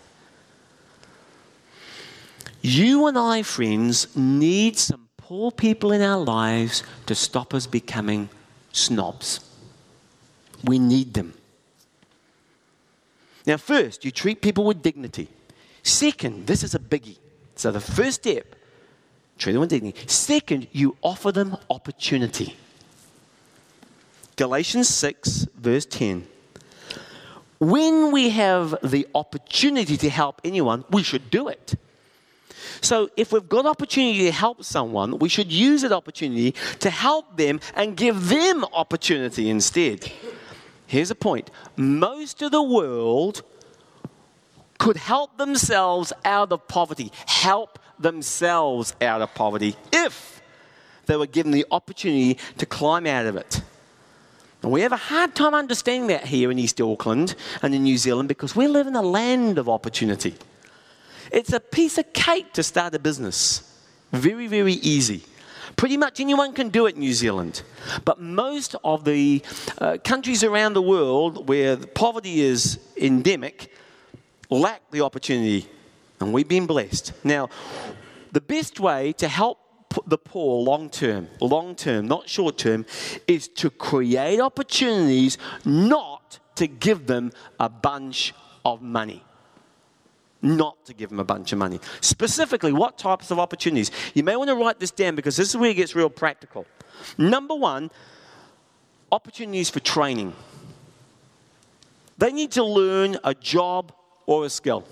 [2.62, 8.28] You and I, friends, need some poor people in our lives to stop us becoming
[8.70, 9.40] snobs.
[10.62, 11.34] We need them.
[13.44, 15.28] Now, first, you treat people with dignity.
[15.86, 17.16] Second, this is a biggie.
[17.54, 18.56] So the first step,
[19.38, 19.96] treat them with dignity.
[20.08, 22.56] Second, you offer them opportunity.
[24.34, 26.26] Galatians 6, verse 10.
[27.60, 31.76] When we have the opportunity to help anyone, we should do it.
[32.80, 37.36] So, if we've got opportunity to help someone, we should use that opportunity to help
[37.36, 40.10] them and give them opportunity instead.
[40.88, 43.42] here's a point most of the world
[44.78, 50.42] could help themselves out of poverty, help themselves out of poverty if
[51.06, 53.62] they were given the opportunity to climb out of it.
[54.62, 57.98] And we have a hard time understanding that here in East Auckland and in New
[57.98, 60.34] Zealand because we live in a land of opportunity.
[61.30, 63.62] It's a piece of cake to start a business.
[64.12, 65.22] Very, very easy.
[65.76, 67.62] Pretty much anyone can do it in New Zealand.
[68.04, 69.42] But most of the
[69.78, 73.70] uh, countries around the world where poverty is endemic
[74.50, 75.68] lack the opportunity.
[76.20, 77.12] And we've been blessed.
[77.24, 77.48] Now,
[78.32, 79.58] the best way to help
[80.06, 82.84] the poor long term, long term, not short term,
[83.26, 89.22] is to create opportunities, not to give them a bunch of money.
[90.42, 91.80] Not to give them a bunch of money.
[92.00, 93.90] Specifically, what types of opportunities?
[94.14, 96.66] You may want to write this down because this is where it gets real practical.
[97.18, 97.90] Number one,
[99.10, 100.34] opportunities for training.
[102.18, 103.92] They need to learn a job
[104.26, 104.84] or a skill.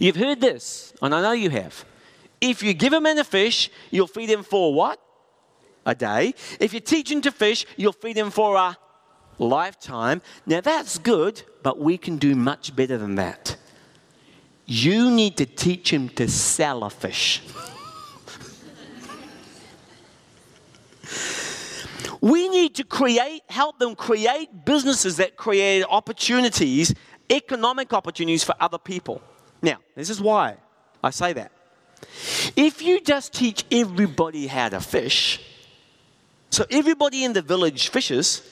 [0.00, 1.84] You've heard this, and I know you have.
[2.40, 5.00] If you give a man a fish, you'll feed him for what?
[5.84, 6.34] A day.
[6.60, 8.76] If you teach him to fish, you'll feed him for a
[9.38, 10.22] lifetime.
[10.44, 13.56] Now that's good, but we can do much better than that.
[14.66, 17.42] You need to teach him to sell a fish.
[22.26, 26.92] We need to create, help them create businesses that create opportunities,
[27.30, 29.22] economic opportunities for other people.
[29.62, 30.56] Now, this is why
[31.04, 31.52] I say that.
[32.56, 35.40] If you just teach everybody how to fish,
[36.50, 38.42] so everybody in the village fishes,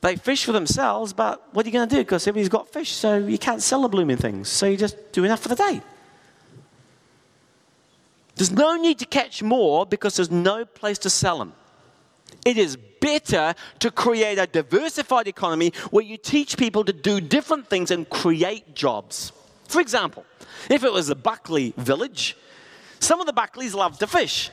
[0.00, 2.00] they fish for themselves, but what are you going to do?
[2.00, 4.48] Because everybody's got fish, so you can't sell the blooming things.
[4.48, 5.82] So you just do enough for the day.
[8.36, 11.52] There's no need to catch more because there's no place to sell them.
[12.44, 17.68] It is better to create a diversified economy where you teach people to do different
[17.68, 19.32] things and create jobs.
[19.68, 20.24] For example,
[20.70, 22.36] if it was a Buckley village,
[23.00, 24.50] some of the Buckleys love to fish.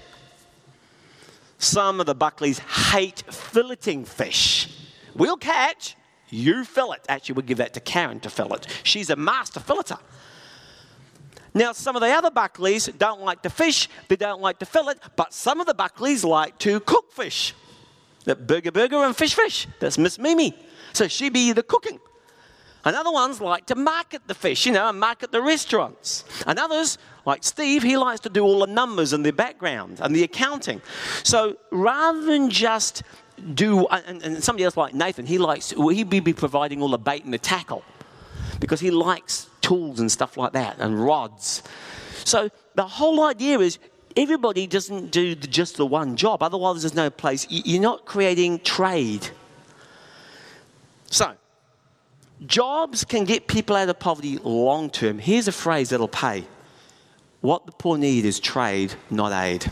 [1.58, 4.76] Some of the Buckleys hate filleting fish.
[5.14, 5.96] We'll catch,
[6.30, 6.98] you fillet.
[7.10, 8.62] Actually, we'll give that to Karen to fillet.
[8.84, 10.00] She's a master filleter.
[11.54, 14.96] Now, some of the other Buckleys don't like to fish, they don't like to fillet,
[15.16, 17.54] but some of the Buckleys like to cook fish.
[18.30, 19.68] That burger burger and fish fish.
[19.80, 20.54] That's Miss Mimi.
[20.94, 22.00] So she be the cooking.
[22.86, 26.26] And other ones like to market the fish, you know, and market the restaurants.
[26.46, 30.16] And others, like Steve, he likes to do all the numbers and the background and
[30.16, 30.80] the accounting.
[31.24, 33.02] So rather than just
[33.56, 37.00] do, and, and somebody else like Nathan, he likes, well, he'd be providing all the
[37.00, 37.84] bait and the tackle
[38.60, 41.64] because he likes tools and stuff like that and rods.
[42.26, 43.80] So the whole idea is
[44.16, 47.46] everybody doesn't do just the one job, otherwise, there's no place.
[47.50, 49.28] You're not creating trade.
[51.12, 51.36] So,
[52.46, 55.20] Jobs can get people out of poverty long term.
[55.20, 56.46] Here's a phrase that'll pay
[57.42, 59.72] What the poor need is trade, not aid.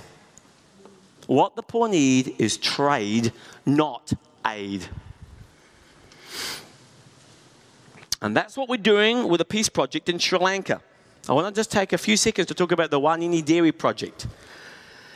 [1.27, 3.31] What the poor need is trade,
[3.65, 4.13] not
[4.45, 4.85] aid.
[8.21, 10.81] And that's what we're doing with a peace project in Sri Lanka.
[11.29, 14.27] I want to just take a few seconds to talk about the Wanini Dairy Project.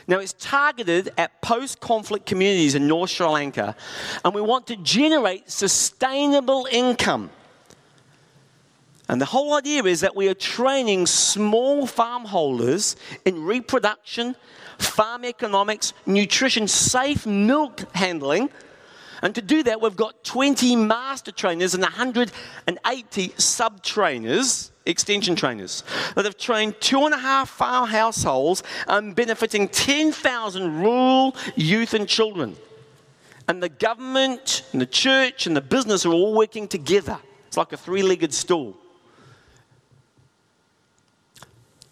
[0.06, 3.76] Now, it's targeted at post conflict communities in North Sri Lanka,
[4.24, 7.30] and we want to generate sustainable income
[9.12, 12.96] and the whole idea is that we are training small farm holders
[13.26, 14.34] in reproduction,
[14.78, 18.48] farm economics, nutrition, safe milk handling.
[19.20, 25.84] And to do that, we've got 20 master trainers and 180 sub trainers, extension trainers,
[26.14, 32.08] that have trained two and a half farm households and benefiting 10,000 rural youth and
[32.08, 32.56] children.
[33.48, 37.18] And the government and the church and the business are all working together.
[37.48, 38.76] It's like a three legged stool.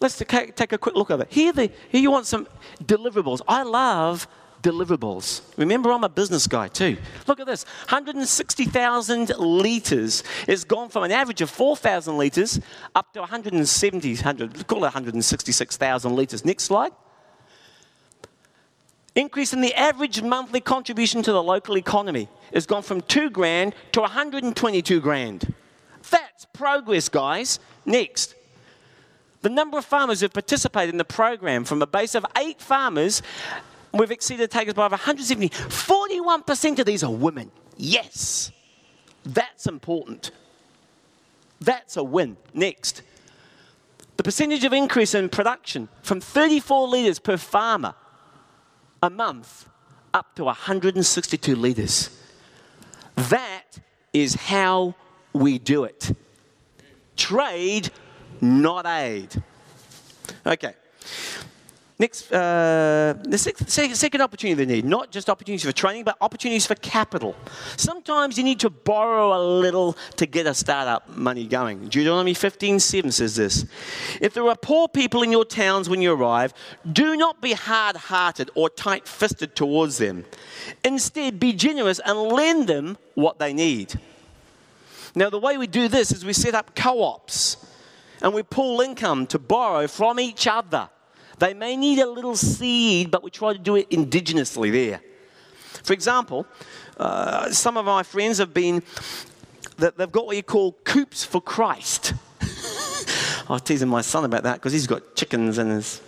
[0.01, 1.29] Let's take a quick look at it.
[1.31, 2.49] Here, the, here you want some
[2.83, 3.43] deliverables.
[3.47, 4.27] I love
[4.63, 5.43] deliverables.
[5.57, 6.97] Remember, I'm a business guy too.
[7.27, 10.23] Look at this 160,000 litres.
[10.47, 12.61] It's gone from an average of 4,000 litres
[12.95, 16.45] up to 170, 100, call it 166,000 litres.
[16.45, 16.93] Next slide.
[19.15, 23.75] Increase in the average monthly contribution to the local economy has gone from 2 grand
[23.93, 25.53] to 122 grand.
[26.11, 27.59] That's progress, guys.
[27.85, 28.35] Next.
[29.43, 32.61] The number of farmers who have participated in the program from a base of eight
[32.61, 33.23] farmers,
[33.93, 35.49] we've exceeded takers by 170.
[35.49, 37.51] 41% of these are women.
[37.77, 38.53] Yes,
[39.25, 40.31] that's important.
[41.61, 42.37] That's a win.
[42.55, 43.03] Next.
[44.17, 47.95] The percentage of increase in production from 34 litres per farmer
[49.03, 49.69] a month
[50.13, 52.11] up to 162 litres.
[53.15, 53.81] That
[54.13, 54.95] is how
[55.33, 56.13] we do it.
[57.17, 57.91] Trade,
[58.41, 59.43] not aid.
[60.47, 60.75] Okay.
[62.01, 66.75] Next, uh, the second opportunity they need, not just opportunities for training, but opportunities for
[66.77, 67.37] capital.
[67.77, 71.89] Sometimes you need to borrow a little to get a startup money going.
[71.89, 73.67] Deuteronomy 15:7 says this
[74.19, 76.55] If there are poor people in your towns when you arrive,
[76.91, 80.25] do not be hard hearted or tight fisted towards them.
[80.83, 84.01] Instead, be generous and lend them what they need.
[85.15, 87.59] Now, the way we do this is we set up co ops
[88.23, 90.89] and we pool income to borrow from each other.
[91.41, 95.01] They may need a little seed, but we try to do it indigenously there.
[95.83, 96.47] For example,
[96.99, 98.83] uh, some of my friends have been,
[99.79, 102.13] they've got what you call coops for Christ.
[103.49, 106.03] I was teasing my son about that because he's got chickens in his,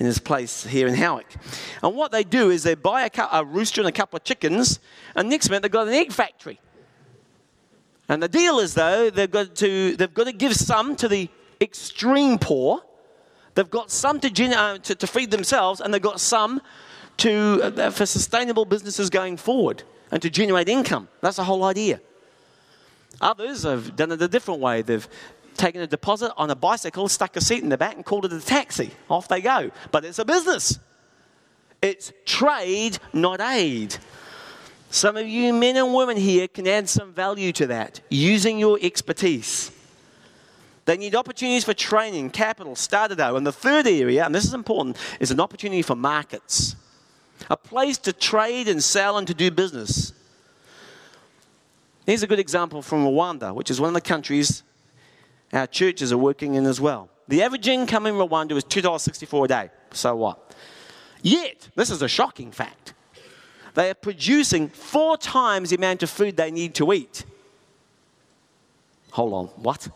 [0.00, 1.32] in his place here in Howick.
[1.80, 4.80] And what they do is they buy a, a rooster and a couple of chickens,
[5.14, 6.58] and next minute they've got an egg factory.
[8.08, 11.28] And the deal is, though, they've got to, they've got to give some to the
[11.60, 12.82] extreme poor
[13.54, 16.60] They've got some to, uh, to, to feed themselves, and they've got some
[17.18, 21.08] to, uh, for sustainable businesses going forward and to generate income.
[21.20, 22.00] That's the whole idea.
[23.20, 24.82] Others have done it a different way.
[24.82, 25.08] They've
[25.56, 28.32] taken a deposit on a bicycle, stuck a seat in the back, and called it
[28.32, 28.90] a taxi.
[29.08, 29.70] Off they go.
[29.92, 30.78] But it's a business.
[31.80, 33.96] It's trade, not aid.
[34.90, 38.78] Some of you men and women here can add some value to that using your
[38.80, 39.70] expertise.
[40.84, 43.36] They need opportunities for training, capital, started out.
[43.36, 46.76] And the third area, and this is important, is an opportunity for markets.
[47.48, 50.12] A place to trade and sell and to do business.
[52.06, 54.62] Here's a good example from Rwanda, which is one of the countries
[55.52, 57.08] our churches are working in as well.
[57.28, 59.70] The average income in Rwanda is $2.64 a day.
[59.92, 60.54] So what?
[61.22, 62.92] Yet, this is a shocking fact.
[63.72, 67.24] They are producing four times the amount of food they need to eat.
[69.12, 69.88] Hold on, what?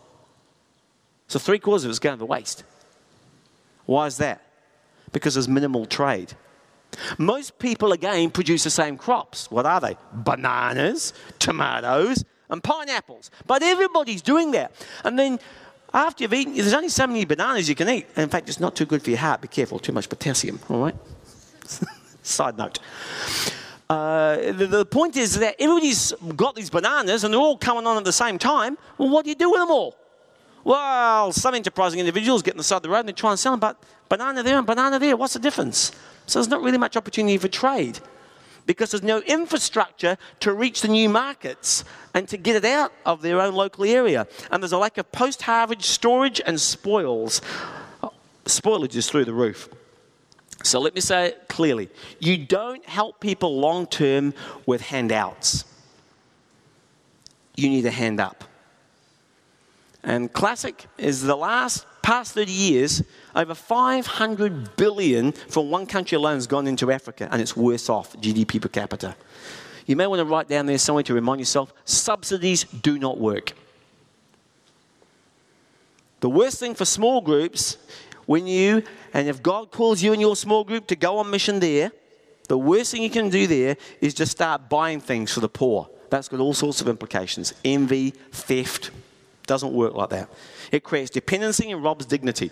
[1.29, 2.63] So three quarters of it's going to waste.
[3.85, 4.41] Why is that?
[5.11, 6.33] Because there's minimal trade.
[7.17, 9.49] Most people, again, produce the same crops.
[9.51, 9.95] What are they?
[10.11, 13.29] Bananas, tomatoes, and pineapples.
[13.45, 14.71] But everybody's doing that.
[15.03, 15.39] And then
[15.93, 18.07] after you've eaten, there's only so many bananas you can eat.
[18.15, 19.41] And in fact, it's not too good for your heart.
[19.41, 20.95] Be careful, too much potassium, all right?
[22.23, 22.79] Side note.
[23.87, 27.97] Uh, the, the, point is that everybody's got these bananas and they're all coming on
[27.97, 28.77] at the same time.
[28.97, 29.95] Well, what do you do with them all?
[30.63, 33.39] Well, some enterprising individuals get on the side of the road and they try and
[33.39, 35.91] sell them, but banana there and banana there, what's the difference?
[36.25, 37.99] So there's not really much opportunity for trade
[38.65, 43.21] because there's no infrastructure to reach the new markets and to get it out of
[43.21, 44.27] their own local area.
[44.51, 47.41] And there's a lack of post harvest storage and spoils.
[48.03, 48.13] Oh,
[48.45, 49.69] spoilage is through the roof.
[50.63, 54.33] So let me say it clearly you don't help people long term
[54.65, 55.63] with handouts,
[57.55, 58.43] you need a hand up.
[60.03, 63.03] And Classic is the last past 30 years,
[63.35, 68.15] over 500 billion from one country alone has gone into Africa, and it's worse off
[68.17, 69.15] GDP per capita.
[69.85, 73.53] You may want to write down there somewhere to remind yourself subsidies do not work.
[76.21, 77.77] The worst thing for small groups,
[78.25, 78.83] when you,
[79.13, 81.91] and if God calls you and your small group to go on mission there,
[82.47, 85.89] the worst thing you can do there is just start buying things for the poor.
[86.09, 88.91] That's got all sorts of implications envy, theft,
[89.49, 90.29] doesn't work like that.
[90.71, 92.51] It creates dependency and robs dignity.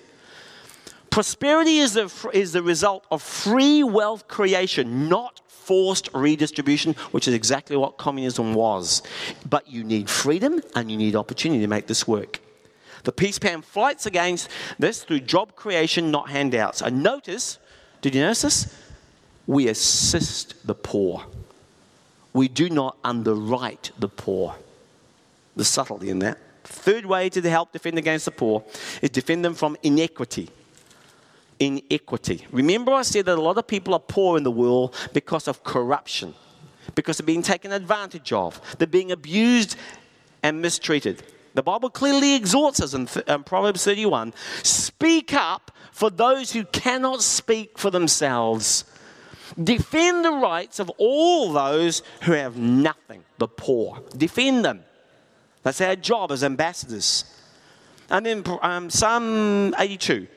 [1.12, 7.34] Prosperity is the, is the result of free wealth creation, not forced redistribution, which is
[7.34, 9.04] exactly what communism was.
[9.48, 12.40] But you need freedom and you need opportunity to make this work.
[13.04, 16.82] The peace plan fights against this through job creation, not handouts.
[16.82, 17.60] And notice,
[18.02, 18.76] did you notice this?
[19.46, 21.26] We assist the poor.
[22.34, 24.56] We do not underwrite the poor.
[25.56, 26.38] The subtlety in that.
[26.68, 28.64] Third way to help defend against the poor
[29.02, 30.50] is defend them from inequity.
[31.60, 32.46] Inequity.
[32.52, 35.64] Remember, I said that a lot of people are poor in the world because of
[35.64, 36.34] corruption,
[36.94, 39.78] because they're being taken advantage of, they're being abused
[40.44, 41.24] and mistreated.
[41.54, 46.66] The Bible clearly exhorts us in, th- in Proverbs 31 speak up for those who
[46.66, 48.84] cannot speak for themselves.
[49.64, 54.00] Defend the rights of all those who have nothing, the poor.
[54.16, 54.84] Defend them.
[55.64, 57.26] That's our job as ambassadors.
[58.10, 60.28] And then um, Psalm 82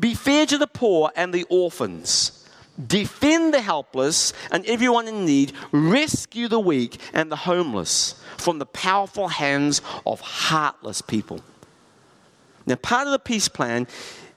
[0.00, 2.40] Be fair to the poor and the orphans.
[2.86, 5.52] Defend the helpless and everyone in need.
[5.70, 11.40] Rescue the weak and the homeless from the powerful hands of heartless people.
[12.66, 13.86] Now, part of the peace plan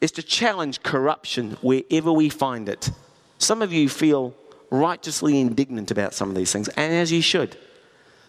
[0.01, 2.91] is to challenge corruption wherever we find it.
[3.39, 4.36] Some of you feel
[4.70, 7.57] righteously indignant about some of these things, and as you should,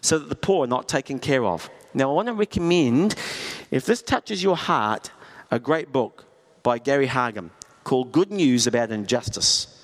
[0.00, 1.68] so that the poor are not taken care of.
[1.94, 3.14] Now, I want to recommend,
[3.70, 5.10] if this touches your heart,
[5.50, 6.26] a great book
[6.62, 7.50] by Gary Haugen
[7.84, 9.74] called Good News About Injustice.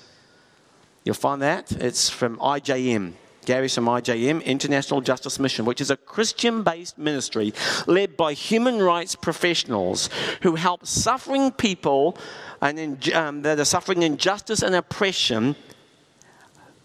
[1.03, 1.71] You'll find that.
[1.71, 3.13] It's from IJM.
[3.45, 7.53] Gary's from IJM, International Justice Mission, which is a Christian based ministry
[7.85, 10.09] led by human rights professionals
[10.41, 12.17] who help suffering people
[12.61, 15.55] and, um, that are suffering injustice and oppression,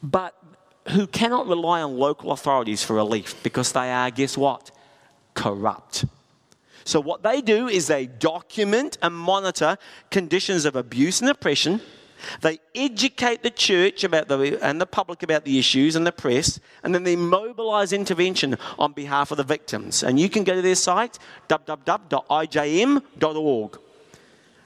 [0.03, 0.35] but
[0.89, 4.71] who cannot rely on local authorities for relief because they are, guess what?
[5.35, 6.05] Corrupt.
[6.85, 9.77] So, what they do is they document and monitor
[10.11, 11.81] conditions of abuse and oppression
[12.41, 16.61] they educate the church about the, and the public about the issues and the press,
[16.83, 20.03] and then they mobilize intervention on behalf of the victims.
[20.03, 21.19] And you can go to their site,
[21.49, 22.19] www.ijm.org.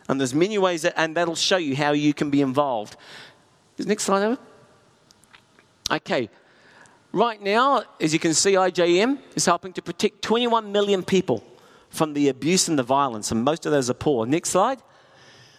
[0.09, 2.97] And there's many ways, that, and that'll show you how you can be involved.
[3.79, 4.39] Next slide over.
[5.91, 6.29] Okay.
[7.15, 11.45] Right now, as you can see, IJM is helping to protect 21 million people
[11.89, 14.27] from the abuse and the violence, and most of those are poor.
[14.27, 14.83] Next slide.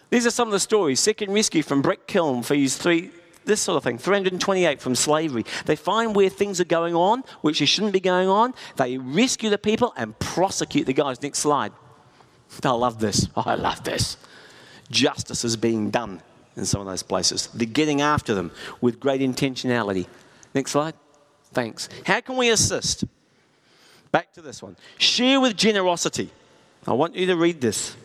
[0.09, 0.99] These are some of the stories.
[0.99, 3.09] Second rescue from brick kiln for these three,
[3.45, 3.97] this sort of thing.
[3.97, 5.45] 328 from slavery.
[5.65, 8.53] They find where things are going on, which they shouldn't be going on.
[8.75, 11.21] They rescue the people and prosecute the guys.
[11.21, 11.71] Next slide.
[12.65, 13.29] I love this.
[13.33, 14.17] I love this.
[14.91, 16.21] Justice is being done
[16.57, 17.47] in some of those places.
[17.53, 18.51] They're getting after them
[18.81, 20.07] with great intentionality.
[20.53, 20.95] Next slide.
[21.55, 21.87] Thanks.
[22.05, 23.05] How can we assist?
[24.11, 24.75] Back to this one.
[24.97, 26.29] Share with generosity.
[26.85, 27.95] I want you to read this.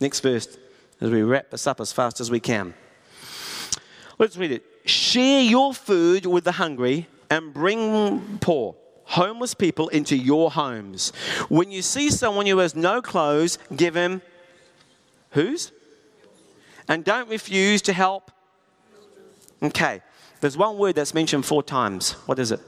[0.00, 0.58] Next verse
[1.00, 2.72] as we wrap this up as fast as we can.
[4.18, 4.64] Let's read it.
[4.86, 8.74] Share your food with the hungry and bring poor,
[9.04, 11.10] homeless people into your homes.
[11.50, 14.22] When you see someone who has no clothes, give him
[15.32, 15.70] whose?
[16.88, 18.30] And don't refuse to help.
[19.62, 20.00] Okay.
[20.40, 22.12] There's one word that's mentioned four times.
[22.24, 22.60] What is it?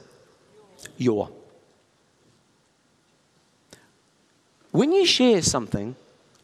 [0.97, 1.29] Your.
[4.71, 5.95] When you share something,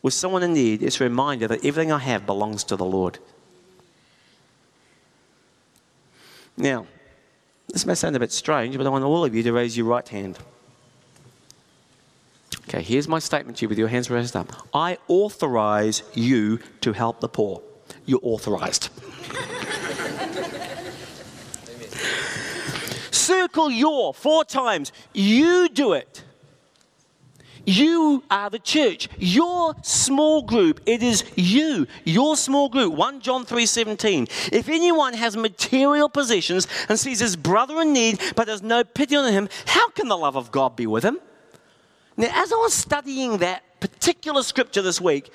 [0.02, 3.18] with someone in need, it's a reminder that everything I have belongs to the Lord.
[6.58, 6.86] Now,
[7.70, 9.88] this may sound a bit strange, but I want all of you to raise your
[9.88, 10.38] right hand.
[12.68, 14.68] Okay, here's my statement to you with your hands raised up.
[14.74, 17.62] I authorize you to help the poor.
[18.06, 18.90] You're authorized.
[23.26, 24.92] Circle your four times.
[25.12, 26.24] You do it.
[27.66, 29.10] You are the church.
[29.18, 32.94] Your small group, it is you, your small group.
[32.94, 34.28] 1 John 3:17.
[34.54, 39.16] If anyone has material possessions and sees his brother in need but has no pity
[39.16, 41.18] on him, how can the love of God be with him?
[42.18, 45.32] Now, as I was studying that particular scripture this week,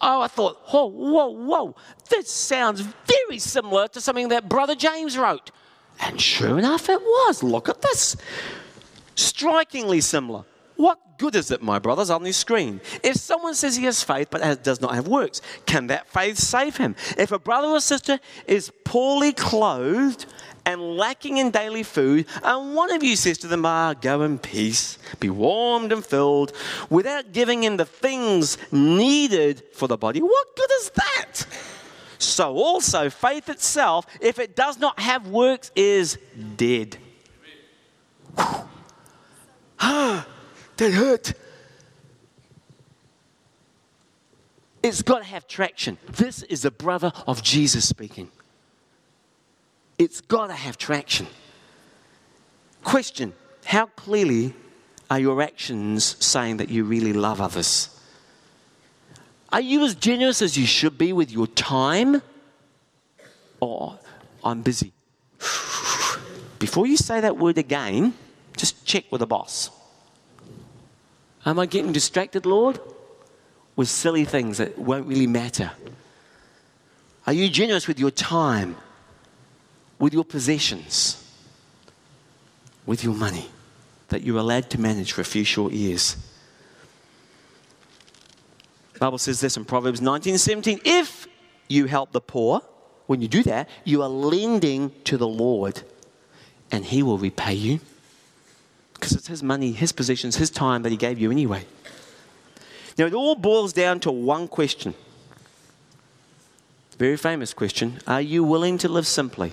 [0.00, 1.76] oh, I thought, whoa, whoa, whoa,
[2.10, 5.52] this sounds very similar to something that Brother James wrote.
[6.00, 7.42] And sure enough, it was.
[7.42, 8.16] Look at this.
[9.14, 10.44] Strikingly similar.
[10.76, 12.80] What good is it, my brothers, on this screen?
[13.02, 16.76] If someone says he has faith but does not have works, can that faith save
[16.76, 16.94] him?
[17.16, 20.26] If a brother or sister is poorly clothed
[20.64, 24.38] and lacking in daily food, and one of you says to them, Ah, go in
[24.38, 26.52] peace, be warmed and filled,
[26.90, 31.46] without giving him the things needed for the body, what good is that?
[32.18, 36.18] So also, faith itself, if it does not have works, is
[36.56, 36.96] dead.
[39.80, 40.26] Ah
[40.78, 41.34] that hurt.
[44.82, 45.98] It's got to have traction.
[46.08, 48.30] This is the brother of Jesus speaking.
[49.98, 51.26] It's got to have traction.
[52.84, 53.34] Question
[53.66, 54.54] How clearly
[55.10, 57.90] are your actions saying that you really love others?
[59.50, 62.22] Are you as generous as you should be with your time?
[63.60, 63.98] Or
[64.44, 64.92] I'm busy.
[66.58, 68.14] Before you say that word again,
[68.56, 69.70] just check with the boss.
[71.46, 72.80] Am I getting distracted, Lord?
[73.76, 75.70] With silly things that won't really matter?
[77.26, 78.76] Are you generous with your time,
[79.98, 81.24] with your possessions,
[82.86, 83.48] with your money
[84.08, 86.16] that you're allowed to manage for a few short years?
[88.98, 90.80] The Bible says this in Proverbs 19:17.
[90.84, 91.28] If
[91.68, 92.62] you help the poor,
[93.06, 95.84] when you do that, you are lending to the Lord,
[96.72, 97.78] and He will repay you.
[98.94, 101.64] Because it's his money, his possessions, his time that he gave you anyway.
[102.96, 104.94] Now, it all boils down to one question.
[106.98, 109.52] Very famous question Are you willing to live simply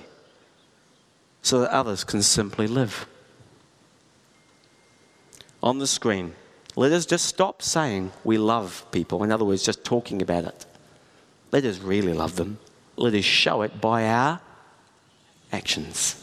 [1.42, 3.06] so that others can simply live?
[5.62, 6.34] On the screen,
[6.76, 9.24] let us just stop saying we love people.
[9.24, 10.66] In other words, just talking about it.
[11.50, 12.58] Let us really love them.
[12.96, 14.40] Let us show it by our
[15.52, 16.22] actions.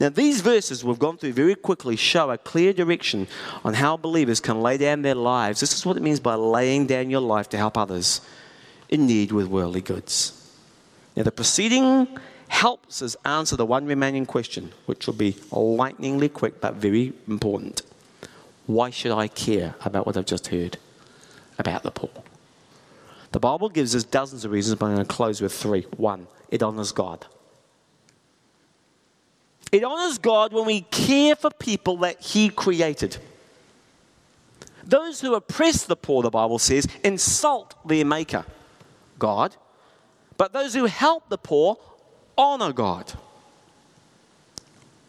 [0.00, 3.28] Now, these verses we've gone through very quickly show a clear direction
[3.64, 5.60] on how believers can lay down their lives.
[5.60, 8.20] This is what it means by laying down your life to help others
[8.88, 10.32] in need with worldly goods.
[11.16, 12.08] Now, the preceding
[12.48, 17.82] helps us answer the one remaining question, which will be lightningly quick but very important.
[18.68, 20.76] Why should I care about what I've just heard
[21.58, 22.10] about the poor?
[23.32, 25.86] The Bible gives us dozens of reasons, but I'm going to close with three.
[25.96, 27.24] One, it honors God.
[29.72, 33.16] It honors God when we care for people that He created.
[34.84, 38.44] Those who oppress the poor, the Bible says, insult their Maker,
[39.18, 39.56] God.
[40.36, 41.78] But those who help the poor
[42.36, 43.14] honor God.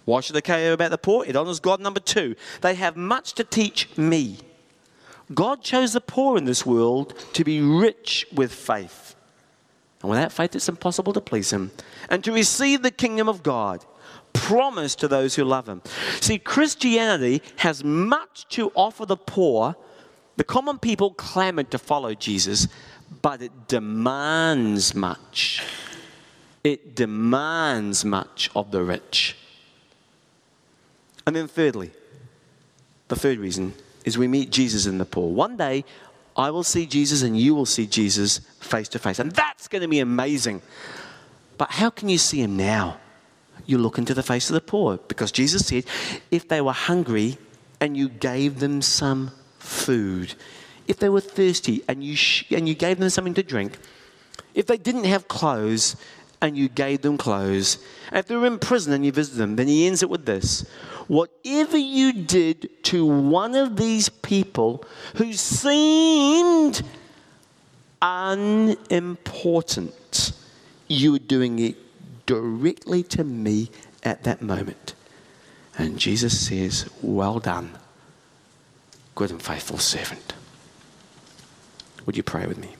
[0.10, 1.24] Why should I care about the poor?
[1.24, 1.80] It honors God.
[1.80, 4.39] Number two, they have much to teach me.
[5.36, 9.16] God chose the poor in this world to be rich with faith.
[10.01, 11.70] And without faith, it's impossible to please Him.
[12.10, 13.86] And to receive the kingdom of God
[14.34, 15.84] promised to those who love Him.
[16.22, 19.76] See, Christianity has much to offer the poor.
[20.38, 22.68] The common people clamored to follow Jesus,
[23.22, 25.64] but it demands much.
[26.64, 29.36] It demands much of the rich.
[31.30, 31.92] And then, thirdly,
[33.08, 35.32] the third reason is we meet Jesus in the poor.
[35.32, 35.86] One day,
[36.36, 39.20] I will see Jesus and you will see Jesus face to face.
[39.20, 40.64] And that's going to be amazing.
[41.60, 42.98] But how can you see him now?
[43.68, 45.86] You look into the face of the poor because Jesus said,
[46.32, 47.38] if they were hungry
[47.80, 50.34] and you gave them some food,
[50.88, 53.78] if they were thirsty and you, sh- and you gave them something to drink,
[54.56, 55.96] if they didn't have clothes
[56.42, 57.78] and you gave them clothes,
[58.08, 60.26] and if they were in prison and you visited them, then he ends it with
[60.26, 60.66] this
[61.10, 64.86] Whatever you did to one of these people
[65.16, 66.84] who seemed
[67.99, 70.34] unimportant,
[70.88, 71.78] you were doing it
[72.28, 73.72] directly to me
[74.03, 74.93] at that moment.
[75.80, 77.72] And Jesus says, Well done,
[79.16, 80.36] good and faithful servant.
[82.05, 82.76] Would you pray with me?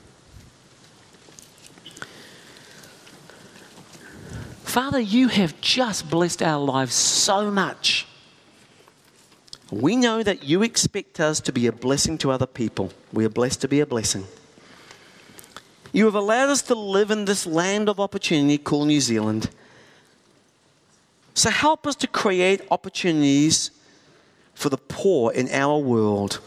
[4.62, 8.06] Father, you have just blessed our lives so much.
[9.70, 12.92] We know that you expect us to be a blessing to other people.
[13.12, 14.26] We are blessed to be a blessing.
[15.92, 19.50] You have allowed us to live in this land of opportunity called New Zealand.
[21.34, 23.70] So help us to create opportunities
[24.54, 26.40] for the poor in our world.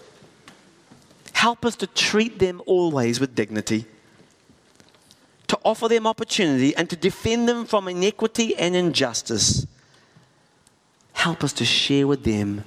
[1.32, 3.86] Help us to treat them always with dignity,
[5.48, 9.66] to offer them opportunity, and to defend them from inequity and injustice.
[11.14, 12.64] Help us to share with them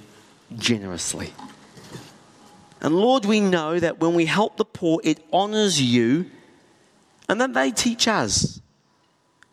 [0.55, 1.33] generously.
[2.81, 6.29] And Lord, we know that when we help the poor, it honors you
[7.27, 8.61] and that they teach us.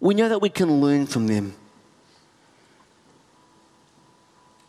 [0.01, 1.55] We know that we can learn from them.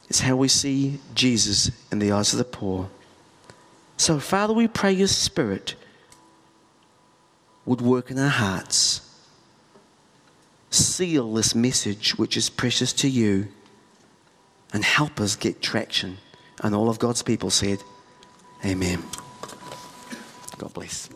[0.08, 2.90] It's how we see Jesus in the eyes of the poor.
[3.98, 5.76] So, Father, we pray your Spirit
[7.66, 9.02] would work in our hearts.
[10.70, 13.48] Seal this message which is precious to you
[14.76, 16.18] and help us get traction.
[16.62, 17.82] And all of God's people said,
[18.66, 19.02] Amen.
[20.58, 21.10] God bless.